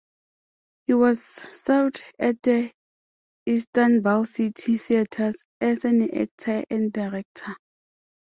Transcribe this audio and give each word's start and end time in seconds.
He 0.87 0.93
has 0.93 1.21
served 1.21 2.03
at 2.17 2.41
the 2.41 2.71
Istanbul 3.47 4.25
City 4.25 4.79
Theatres 4.79 5.45
as 5.61 5.85
an 5.85 6.01
actor 6.17 6.63
and 6.71 6.91
director. 6.91 7.55